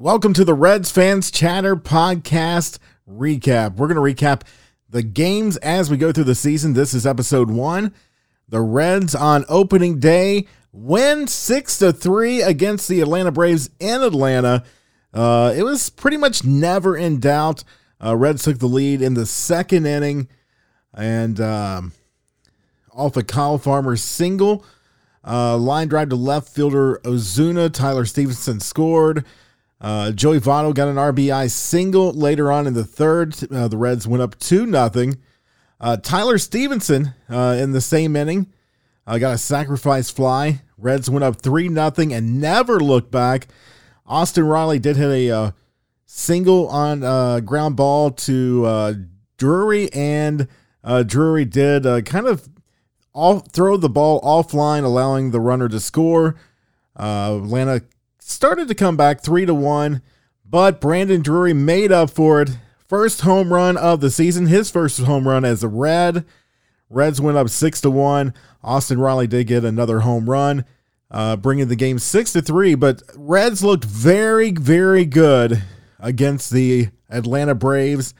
Welcome 0.00 0.32
to 0.34 0.44
the 0.44 0.54
Reds 0.54 0.92
Fans 0.92 1.28
Chatter 1.28 1.74
Podcast 1.74 2.78
recap. 3.10 3.74
We're 3.74 3.92
going 3.92 3.96
to 3.96 4.24
recap 4.24 4.42
the 4.88 5.02
games 5.02 5.56
as 5.56 5.90
we 5.90 5.96
go 5.96 6.12
through 6.12 6.22
the 6.22 6.36
season. 6.36 6.74
This 6.74 6.94
is 6.94 7.04
episode 7.04 7.50
one. 7.50 7.92
The 8.48 8.60
Reds 8.60 9.16
on 9.16 9.44
opening 9.48 9.98
day 9.98 10.46
win 10.70 11.26
six 11.26 11.78
to 11.78 11.92
three 11.92 12.42
against 12.42 12.86
the 12.86 13.00
Atlanta 13.00 13.32
Braves 13.32 13.70
in 13.80 14.00
Atlanta. 14.02 14.62
Uh, 15.12 15.52
it 15.56 15.64
was 15.64 15.90
pretty 15.90 16.16
much 16.16 16.44
never 16.44 16.96
in 16.96 17.18
doubt. 17.18 17.64
Uh, 18.00 18.14
Reds 18.14 18.44
took 18.44 18.60
the 18.60 18.68
lead 18.68 19.02
in 19.02 19.14
the 19.14 19.26
second 19.26 19.84
inning, 19.84 20.28
and 20.94 21.40
um, 21.40 21.90
off 22.92 23.16
a 23.16 23.24
Kyle 23.24 23.58
Farmer 23.58 23.96
single, 23.96 24.64
uh, 25.26 25.56
line 25.56 25.88
drive 25.88 26.10
to 26.10 26.16
left 26.16 26.50
fielder 26.50 27.00
Ozuna, 27.02 27.72
Tyler 27.72 28.04
Stephenson 28.04 28.60
scored. 28.60 29.26
Uh, 29.80 30.10
Joey 30.10 30.40
Votto 30.40 30.74
got 30.74 30.88
an 30.88 30.96
RBI 30.96 31.50
single 31.50 32.12
later 32.12 32.50
on 32.50 32.66
in 32.66 32.74
the 32.74 32.84
third. 32.84 33.36
Uh, 33.50 33.68
the 33.68 33.76
Reds 33.76 34.08
went 34.08 34.22
up 34.22 34.38
2 34.38 34.66
nothing. 34.66 35.18
Uh, 35.80 35.96
Tyler 35.96 36.38
Stephenson 36.38 37.14
uh, 37.30 37.56
in 37.58 37.70
the 37.70 37.80
same 37.80 38.16
inning 38.16 38.52
uh, 39.06 39.18
got 39.18 39.34
a 39.34 39.38
sacrifice 39.38 40.10
fly. 40.10 40.62
Reds 40.76 41.08
went 41.08 41.24
up 41.24 41.36
3 41.36 41.68
nothing 41.68 42.12
and 42.12 42.40
never 42.40 42.80
looked 42.80 43.12
back. 43.12 43.46
Austin 44.04 44.44
Riley 44.44 44.78
did 44.78 44.96
hit 44.96 45.10
a 45.10 45.30
uh, 45.30 45.50
single 46.06 46.66
on 46.68 47.44
ground 47.44 47.76
ball 47.76 48.10
to 48.10 49.06
Drury, 49.36 49.92
and 49.92 50.48
Drury 51.06 51.44
did 51.44 52.06
kind 52.06 52.26
of 52.26 52.48
all, 53.12 53.40
throw 53.40 53.76
the 53.76 53.90
ball 53.90 54.20
offline, 54.22 54.82
allowing 54.82 55.30
the 55.30 55.40
runner 55.40 55.68
to 55.68 55.78
score. 55.78 56.36
Atlanta 56.96 57.82
started 58.30 58.68
to 58.68 58.74
come 58.74 58.96
back 58.96 59.20
three 59.20 59.46
to 59.46 59.54
one, 59.54 60.02
but 60.44 60.80
Brandon 60.80 61.22
Drury 61.22 61.52
made 61.52 61.92
up 61.92 62.10
for 62.10 62.42
it. 62.42 62.50
First 62.86 63.20
home 63.22 63.52
run 63.52 63.76
of 63.76 64.00
the 64.00 64.10
season, 64.10 64.46
his 64.46 64.70
first 64.70 65.00
home 65.00 65.28
run 65.28 65.44
as 65.44 65.62
a 65.62 65.68
Red. 65.68 66.24
Reds 66.90 67.20
went 67.20 67.36
up 67.36 67.50
six 67.50 67.80
to 67.82 67.90
one. 67.90 68.32
Austin 68.62 68.98
Riley 68.98 69.26
did 69.26 69.46
get 69.46 69.64
another 69.64 70.00
home 70.00 70.28
run, 70.28 70.64
uh, 71.10 71.36
bringing 71.36 71.68
the 71.68 71.76
game 71.76 71.98
six 71.98 72.32
to 72.32 72.40
three. 72.40 72.74
But 72.74 73.02
Reds 73.14 73.62
looked 73.62 73.84
very, 73.84 74.52
very 74.52 75.04
good 75.04 75.62
against 75.98 76.50
the 76.50 76.88
Atlanta 77.10 77.54
Braves. 77.54 78.14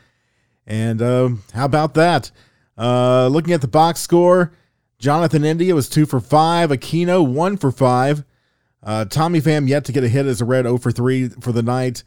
And 0.67 1.01
uh, 1.01 1.31
how 1.55 1.64
about 1.64 1.95
that? 1.95 2.31
Uh, 2.77 3.29
looking 3.29 3.55
at 3.55 3.62
the 3.62 3.69
box 3.69 4.01
score, 4.01 4.53
Jonathan 4.98 5.45
India 5.45 5.75
was 5.75 5.89
two 5.89 6.05
for 6.05 6.20
five. 6.20 6.70
Aquino 6.70 7.27
one 7.27 7.56
for 7.56 7.73
five. 7.73 8.23
Uh, 8.83 9.05
Tommy 9.05 9.41
Pham 9.41 9.69
yet 9.69 9.84
to 9.87 9.93
get 9.93 10.05
a 10.05 10.09
hit 10.09 10.27
as 10.27 10.41
a 10.41 10.45
red 10.45 10.65
0 10.65 10.79
for 10.79 10.93
3 10.93 11.29
for 11.41 11.53
the 11.53 11.62
night. 11.62 12.05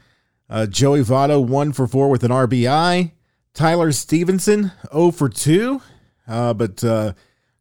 Uh, 0.50 0.66
Joey 0.66 1.02
Votto 1.02 1.46
1 1.46 1.72
for 1.74 1.88
4 1.88 2.10
with 2.10 2.24
an 2.24 2.32
RBI. 2.32 3.12
Tyler 3.54 3.92
Stephenson 3.92 4.72
0 4.92 5.12
for 5.12 5.30
2, 5.30 5.82
uh, 6.28 6.54
but 6.54 6.84
uh, 6.84 7.14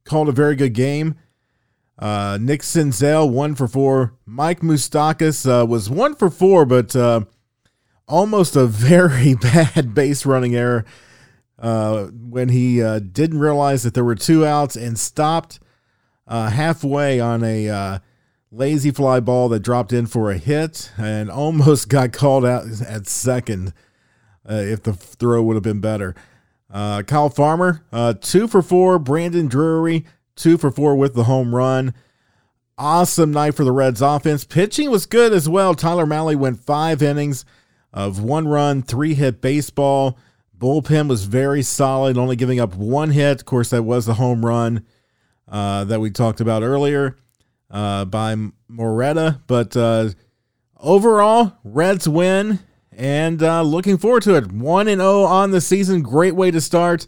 called 0.05 0.29
a 0.29 0.33
very 0.33 0.55
good 0.55 0.73
game. 0.73 1.17
Uh, 1.99 2.39
Nick 2.41 2.63
Senzel 2.63 3.31
1 3.31 3.55
for 3.57 3.69
4. 3.69 4.15
Mike 4.25 4.61
Moustakas 4.61 5.47
uh, 5.47 5.67
was 5.67 5.91
1 5.91 6.15
for 6.15 6.31
4, 6.31 6.65
but 6.65 7.27
almost 8.07 8.57
a 8.57 8.67
very 8.67 9.35
bad 9.35 9.95
base 9.95 10.25
running 10.25 10.55
error 10.55 10.85
when 11.59 12.49
he 12.49 12.77
didn't 13.13 13.39
realize 13.39 13.83
that 13.83 13.95
there 13.95 14.05
were 14.05 14.15
two 14.15 14.47
outs 14.47 14.77
and 14.77 14.99
stopped 14.99 15.59
halfway 16.27 17.21
on 17.21 17.45
a 17.45 18.01
lazy 18.53 18.91
fly 18.91 19.21
ball 19.21 19.49
that 19.49 19.61
dropped 19.61 19.93
in 19.93 20.07
for 20.07 20.31
a 20.31 20.39
hit 20.39 20.91
and 20.97 21.31
almost 21.31 21.89
got 21.89 22.13
called 22.13 22.45
out 22.45 22.65
at 22.87 23.07
second 23.07 23.73
uh, 24.49 24.55
if 24.55 24.83
the 24.83 24.93
throw 24.93 25.43
would 25.43 25.55
have 25.55 25.63
been 25.63 25.81
better. 25.81 26.15
Uh, 26.73 27.03
Kyle 27.03 27.29
Farmer, 27.29 27.85
uh, 27.93 28.15
two 28.15 28.47
for 28.47 28.63
four. 28.63 28.99
Brandon 28.99 29.49
Drury, 29.49 30.05
two 30.37 30.57
for 30.57 30.71
four 30.71 30.95
with 30.95 31.15
the 31.15 31.25
home 31.25 31.55
run. 31.55 31.95
Awesome 32.79 33.33
night 33.33 33.55
for 33.55 33.65
the 33.65 33.73
Reds 33.73 34.01
offense. 34.01 34.45
Pitching 34.45 34.91
was 34.91 35.05
good 35.05 35.33
as 35.33 35.49
well. 35.49 35.75
Tyler 35.75 36.07
Mahle 36.07 36.37
went 36.37 36.65
five 36.65 37.03
innings 37.03 37.45
of 37.93 38.23
one 38.23 38.49
run, 38.49 38.83
three 38.83 39.15
hit 39.15 39.41
baseball. 39.41 40.17
Bullpen 40.57 41.09
was 41.09 41.25
very 41.25 41.63
solid, 41.63 42.17
only 42.17 42.37
giving 42.37 42.61
up 42.61 42.75
one 42.75 43.11
hit. 43.11 43.41
Of 43.41 43.47
course, 43.47 43.71
that 43.71 43.83
was 43.83 44.07
the 44.07 44.15
home 44.15 44.47
run 44.47 44.87
uh, 45.49 45.85
that 45.85 46.01
we 46.01 46.11
talked 46.11 46.41
about 46.41 46.63
earlier 46.63 47.17
uh, 47.71 48.05
by 48.05 48.37
Moreta. 48.69 49.41
But 49.47 49.77
uh, 49.77 50.11
overall, 50.79 51.53
Reds 51.65 52.09
win 52.09 52.61
and 52.93 53.43
uh, 53.43 53.63
looking 53.63 53.99
forward 53.99 54.23
to 54.25 54.35
it. 54.35 54.53
1 54.53 54.89
and 54.89 55.01
0 55.01 55.23
on 55.23 55.51
the 55.51 55.61
season. 55.61 56.03
Great 56.03 56.35
way 56.35 56.51
to 56.51 56.61
start. 56.61 57.07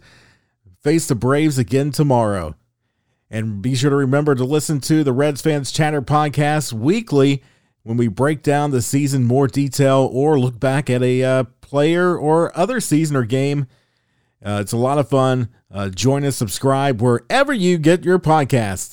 Face 0.81 1.07
the 1.07 1.15
Braves 1.15 1.57
again 1.57 1.91
tomorrow. 1.91 2.55
And 3.29 3.61
be 3.61 3.73
sure 3.73 3.89
to 3.89 3.95
remember 3.95 4.35
to 4.35 4.43
listen 4.43 4.79
to 4.81 5.03
the 5.03 5.13
Reds 5.13 5.41
Fans 5.41 5.71
Chatter 5.71 6.01
podcast 6.01 6.71
weekly 6.71 7.41
when 7.81 7.97
we 7.97 8.07
break 8.07 8.43
down 8.43 8.71
the 8.71 8.81
season 8.81 9.23
more 9.23 9.47
detail 9.47 10.09
or 10.11 10.39
look 10.39 10.59
back 10.59 10.89
at 10.89 11.01
a 11.01 11.23
uh, 11.23 11.43
player 11.61 12.17
or 12.17 12.55
other 12.57 12.79
season 12.79 13.15
or 13.15 13.23
game. 13.23 13.67
Uh, 14.45 14.59
it's 14.61 14.73
a 14.73 14.77
lot 14.77 14.97
of 14.97 15.09
fun. 15.09 15.49
Uh, 15.71 15.89
join 15.89 16.23
us, 16.23 16.35
subscribe 16.35 17.01
wherever 17.01 17.53
you 17.53 17.77
get 17.77 18.03
your 18.03 18.19
podcasts. 18.19 18.92